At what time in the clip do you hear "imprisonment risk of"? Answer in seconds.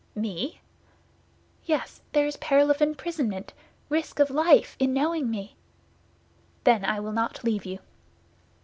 2.81-4.31